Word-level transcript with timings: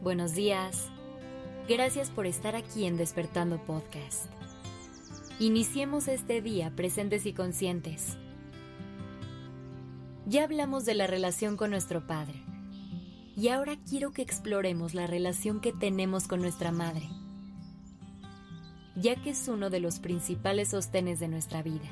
buenos 0.00 0.36
días. 0.36 0.88
Gracias 1.68 2.10
por 2.10 2.26
estar 2.26 2.54
aquí 2.54 2.84
en 2.84 2.96
Despertando 2.96 3.58
Podcast. 3.58 4.26
Iniciemos 5.40 6.06
este 6.06 6.40
día 6.40 6.70
presentes 6.76 7.26
y 7.26 7.32
conscientes. 7.32 8.16
Ya 10.26 10.44
hablamos 10.44 10.84
de 10.84 10.94
la 10.94 11.08
relación 11.08 11.56
con 11.56 11.70
nuestro 11.70 12.06
Padre. 12.06 12.40
Y 13.36 13.48
ahora 13.48 13.76
quiero 13.90 14.12
que 14.12 14.22
exploremos 14.22 14.94
la 14.94 15.08
relación 15.08 15.60
que 15.60 15.72
tenemos 15.72 16.28
con 16.28 16.40
nuestra 16.40 16.70
Madre, 16.70 17.08
ya 18.94 19.20
que 19.20 19.30
es 19.30 19.48
uno 19.48 19.70
de 19.70 19.80
los 19.80 19.98
principales 19.98 20.68
sostenes 20.68 21.18
de 21.18 21.26
nuestra 21.26 21.64
vida. 21.64 21.90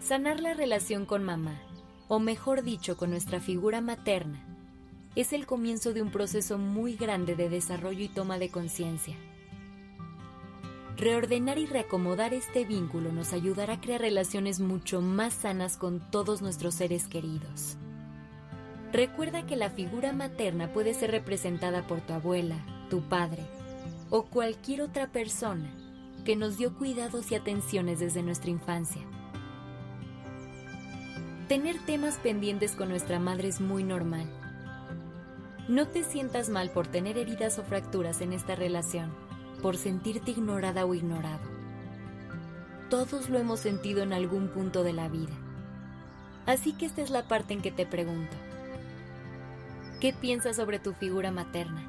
Sanar 0.00 0.40
la 0.40 0.54
relación 0.54 1.04
con 1.04 1.24
mamá, 1.24 1.60
o 2.08 2.20
mejor 2.20 2.62
dicho, 2.62 2.96
con 2.96 3.10
nuestra 3.10 3.38
figura 3.38 3.82
materna, 3.82 4.55
es 5.16 5.32
el 5.32 5.46
comienzo 5.46 5.94
de 5.94 6.02
un 6.02 6.10
proceso 6.10 6.58
muy 6.58 6.94
grande 6.94 7.34
de 7.34 7.48
desarrollo 7.48 8.04
y 8.04 8.08
toma 8.08 8.38
de 8.38 8.50
conciencia. 8.50 9.16
Reordenar 10.96 11.58
y 11.58 11.66
reacomodar 11.66 12.34
este 12.34 12.64
vínculo 12.64 13.12
nos 13.12 13.32
ayudará 13.32 13.74
a 13.74 13.80
crear 13.80 14.00
relaciones 14.00 14.60
mucho 14.60 15.00
más 15.00 15.32
sanas 15.32 15.76
con 15.76 16.00
todos 16.10 16.42
nuestros 16.42 16.74
seres 16.74 17.08
queridos. 17.08 17.76
Recuerda 18.92 19.46
que 19.46 19.56
la 19.56 19.70
figura 19.70 20.12
materna 20.12 20.72
puede 20.72 20.94
ser 20.94 21.10
representada 21.10 21.86
por 21.86 22.00
tu 22.02 22.12
abuela, 22.12 22.56
tu 22.88 23.02
padre 23.08 23.42
o 24.10 24.24
cualquier 24.24 24.82
otra 24.82 25.10
persona 25.12 25.70
que 26.24 26.36
nos 26.36 26.58
dio 26.58 26.74
cuidados 26.74 27.30
y 27.30 27.34
atenciones 27.34 28.00
desde 28.00 28.22
nuestra 28.22 28.50
infancia. 28.50 29.02
Tener 31.48 31.78
temas 31.86 32.16
pendientes 32.16 32.72
con 32.72 32.88
nuestra 32.88 33.18
madre 33.18 33.48
es 33.48 33.60
muy 33.60 33.84
normal. 33.84 34.45
No 35.68 35.88
te 35.88 36.04
sientas 36.04 36.48
mal 36.48 36.70
por 36.70 36.86
tener 36.86 37.18
heridas 37.18 37.58
o 37.58 37.64
fracturas 37.64 38.20
en 38.20 38.32
esta 38.32 38.54
relación, 38.54 39.12
por 39.62 39.76
sentirte 39.76 40.30
ignorada 40.30 40.86
o 40.86 40.94
ignorado. 40.94 41.42
Todos 42.88 43.28
lo 43.28 43.38
hemos 43.38 43.58
sentido 43.58 44.04
en 44.04 44.12
algún 44.12 44.46
punto 44.46 44.84
de 44.84 44.92
la 44.92 45.08
vida. 45.08 45.34
Así 46.46 46.72
que 46.72 46.86
esta 46.86 47.02
es 47.02 47.10
la 47.10 47.26
parte 47.26 47.52
en 47.52 47.62
que 47.62 47.72
te 47.72 47.84
pregunto. 47.84 48.36
¿Qué 50.00 50.12
piensas 50.12 50.54
sobre 50.54 50.78
tu 50.78 50.92
figura 50.92 51.32
materna? 51.32 51.82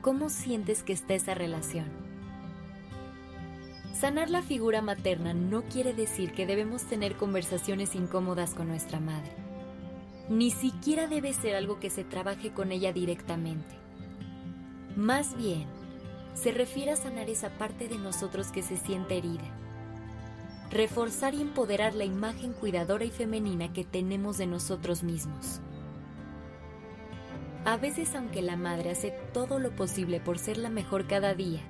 ¿Cómo 0.00 0.30
sientes 0.30 0.82
que 0.82 0.94
está 0.94 1.12
esa 1.12 1.34
relación? 1.34 1.92
Sanar 3.92 4.30
la 4.30 4.40
figura 4.40 4.80
materna 4.80 5.34
no 5.34 5.64
quiere 5.64 5.92
decir 5.92 6.32
que 6.32 6.46
debemos 6.46 6.84
tener 6.84 7.16
conversaciones 7.16 7.94
incómodas 7.94 8.54
con 8.54 8.68
nuestra 8.68 9.00
madre. 9.00 9.43
Ni 10.28 10.50
siquiera 10.50 11.06
debe 11.06 11.32
ser 11.34 11.54
algo 11.54 11.78
que 11.80 11.90
se 11.90 12.02
trabaje 12.02 12.52
con 12.52 12.72
ella 12.72 12.92
directamente. 12.92 13.76
Más 14.96 15.36
bien, 15.36 15.66
se 16.34 16.50
refiere 16.50 16.92
a 16.92 16.96
sanar 16.96 17.28
esa 17.28 17.50
parte 17.50 17.88
de 17.88 17.98
nosotros 17.98 18.48
que 18.48 18.62
se 18.62 18.76
siente 18.76 19.18
herida. 19.18 19.44
Reforzar 20.70 21.34
y 21.34 21.42
empoderar 21.42 21.94
la 21.94 22.04
imagen 22.04 22.52
cuidadora 22.52 23.04
y 23.04 23.10
femenina 23.10 23.72
que 23.72 23.84
tenemos 23.84 24.38
de 24.38 24.46
nosotros 24.46 25.02
mismos. 25.02 25.60
A 27.64 27.76
veces, 27.76 28.14
aunque 28.14 28.42
la 28.42 28.56
madre 28.56 28.90
hace 28.90 29.10
todo 29.32 29.58
lo 29.58 29.74
posible 29.76 30.20
por 30.20 30.38
ser 30.38 30.58
la 30.58 30.70
mejor 30.70 31.06
cada 31.06 31.34
día, 31.34 31.60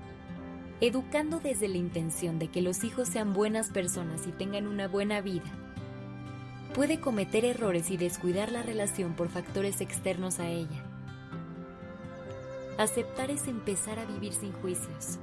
educando 0.81 1.41
desde 1.41 1.69
la 1.69 1.77
intención 1.77 2.39
de 2.39 2.49
que 2.49 2.63
los 2.63 2.85
hijos 2.85 3.09
sean 3.09 3.33
buenas 3.33 3.71
personas 3.71 4.27
y 4.27 4.33
tengan 4.33 4.67
una 4.67 4.89
buena 4.89 5.21
vida, 5.21 5.45
puede 6.75 7.01
cometer 7.01 7.45
errores 7.45 7.91
y 7.91 7.97
descuidar 7.97 8.53
la 8.53 8.63
relación 8.63 9.15
por 9.15 9.29
factores 9.29 9.81
externos 9.81 10.41
a 10.41 10.49
ella. 10.49 10.85
Aceptar 12.77 13.31
es 13.31 13.47
empezar 13.47 13.99
a 13.99 14.05
vivir 14.05 14.33
sin 14.33 14.53
juicios. 14.53 15.19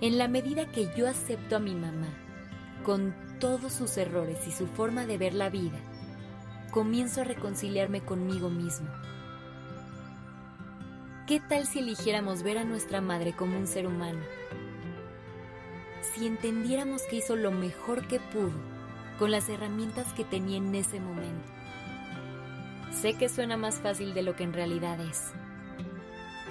En 0.00 0.18
la 0.18 0.26
medida 0.26 0.66
que 0.72 0.88
yo 0.96 1.08
acepto 1.08 1.56
a 1.56 1.60
mi 1.60 1.74
mamá, 1.74 2.08
con 2.82 3.14
todos 3.38 3.72
sus 3.72 3.96
errores 3.96 4.38
y 4.48 4.50
su 4.50 4.66
forma 4.66 5.06
de 5.06 5.18
ver 5.18 5.34
la 5.34 5.50
vida, 5.50 5.78
comienzo 6.70 7.20
a 7.20 7.24
reconciliarme 7.24 8.00
conmigo 8.00 8.50
mismo 8.50 8.88
¿Qué 11.26 11.40
tal 11.40 11.66
si 11.66 11.78
eligiéramos 11.78 12.42
ver 12.42 12.58
a 12.58 12.64
nuestra 12.64 13.00
madre 13.00 13.32
como 13.32 13.56
un 13.56 13.66
ser 13.66 13.86
humano? 13.86 14.20
Si 16.02 16.26
entendiéramos 16.26 17.00
que 17.08 17.16
hizo 17.16 17.34
lo 17.34 17.50
mejor 17.50 18.06
que 18.08 18.20
pudo 18.20 18.52
con 19.18 19.30
las 19.30 19.48
herramientas 19.48 20.12
que 20.12 20.24
tenía 20.24 20.58
en 20.58 20.74
ese 20.74 21.00
momento. 21.00 21.48
Sé 22.92 23.14
que 23.14 23.28
suena 23.28 23.56
más 23.56 23.76
fácil 23.76 24.14
de 24.14 24.22
lo 24.22 24.36
que 24.36 24.44
en 24.44 24.52
realidad 24.52 25.00
es, 25.00 25.32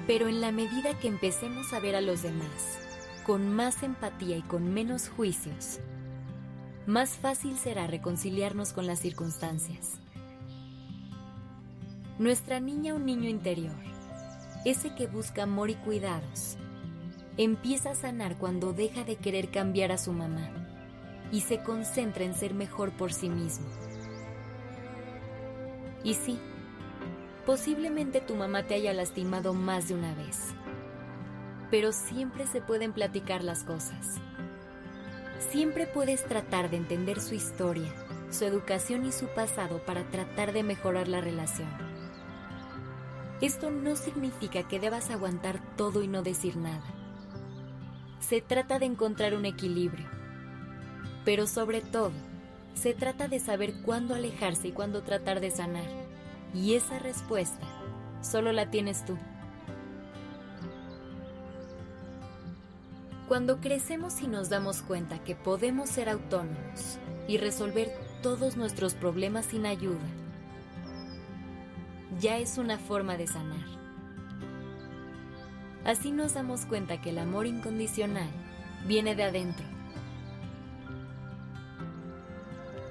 pero 0.07 0.28
en 0.28 0.41
la 0.41 0.51
medida 0.51 0.97
que 1.00 1.07
empecemos 1.07 1.74
a 1.74 1.79
ver 1.79 1.96
a 1.96 2.01
los 2.01 2.22
demás 2.22 2.79
con 3.25 3.53
más 3.56 3.84
empatía 3.84 4.38
y 4.38 4.41
con 4.41 4.74
menos 4.74 5.07
juicios, 5.07 5.79
más 6.85 7.12
fácil 7.12 7.57
será 7.57 7.88
reconciliarnos 7.88 8.74
con 8.74 8.85
las 8.85 9.00
circunstancias. 9.00 10.00
Nuestra 12.19 12.59
niña 12.59 12.94
o 12.94 13.00
niño 13.00 13.30
interior 13.30 13.94
ese 14.66 14.95
que 14.95 15.07
busca 15.07 15.44
amor 15.44 15.69
y 15.69 15.75
cuidados, 15.75 16.57
empieza 17.38 17.91
a 17.91 17.95
sanar 17.95 18.38
cuando 18.38 18.72
deja 18.72 19.03
de 19.03 19.18
querer 19.18 19.50
cambiar 19.50 19.91
a 19.91 19.97
su 19.97 20.13
mamá 20.13 20.50
y 21.34 21.42
se 21.42 21.64
concentra 21.64 22.24
en 22.24 22.36
ser 22.36 22.54
mejor 22.54 22.92
por 22.92 23.12
sí 23.12 23.28
mismo. 23.28 23.66
Y 26.04 26.14
sí, 26.14 26.40
posiblemente 27.44 28.22
tu 28.22 28.36
mamá 28.36 28.68
te 28.68 28.76
haya 28.76 28.94
lastimado 28.94 29.56
más 29.56 29.88
de 29.88 29.96
una 29.96 30.14
vez, 30.14 30.54
pero 31.72 31.92
siempre 31.92 32.46
se 32.46 32.62
pueden 32.62 32.94
platicar 32.94 33.44
las 33.44 33.64
cosas. 33.64 34.22
Siempre 35.50 35.88
puedes 35.88 36.24
tratar 36.24 36.70
de 36.70 36.78
entender 36.78 37.20
su 37.20 37.34
historia, 37.34 37.92
su 38.30 38.46
educación 38.46 39.04
y 39.08 39.12
su 39.12 39.26
pasado 39.26 39.80
para 39.80 40.04
tratar 40.12 40.54
de 40.54 40.62
mejorar 40.62 41.08
la 41.08 41.20
relación. 41.20 41.70
Esto 43.42 43.72
no 43.72 43.96
significa 43.96 44.68
que 44.68 44.80
debas 44.80 45.10
aguantar 45.10 45.60
todo 45.78 46.04
y 46.04 46.08
no 46.08 46.22
decir 46.22 46.58
nada. 46.58 46.94
Se 48.20 48.40
trata 48.40 48.78
de 48.78 48.86
encontrar 48.86 49.34
un 49.34 49.46
equilibrio. 49.46 50.23
Pero 51.26 51.48
sobre 51.48 51.82
todo, 51.82 52.12
se 52.74 52.94
trata 52.94 53.28
de 53.28 53.40
saber 53.40 53.82
cuándo 53.82 54.16
alejarse 54.16 54.70
y 54.70 54.72
cuándo 54.72 55.04
tratar 55.04 55.40
de 55.40 55.52
sanar. 55.52 55.86
Y 56.54 56.76
esa 56.76 57.00
respuesta 57.00 57.66
solo 58.22 58.52
la 58.52 58.70
tienes 58.70 59.06
tú. 59.06 59.18
Cuando 63.28 63.62
crecemos 63.62 64.22
y 64.22 64.28
nos 64.28 64.50
damos 64.50 64.82
cuenta 64.82 65.24
que 65.24 65.36
podemos 65.36 65.90
ser 65.90 66.10
autónomos 66.10 67.00
y 67.28 67.38
resolver 67.38 67.90
todos 68.22 68.58
nuestros 68.58 68.94
problemas 68.94 69.46
sin 69.46 69.66
ayuda, 69.66 70.06
ya 72.20 72.38
es 72.38 72.58
una 72.58 72.78
forma 72.78 73.18
de 73.18 73.28
sanar. 73.28 73.66
Así 75.86 76.12
nos 76.12 76.34
damos 76.34 76.66
cuenta 76.66 77.02
que 77.02 77.10
el 77.10 77.18
amor 77.18 77.48
incondicional 77.48 78.30
viene 78.88 79.16
de 79.16 79.24
adentro. 79.24 79.73